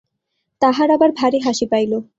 [0.61, 1.91] তাহার আবার ভারি হাসি পাইল।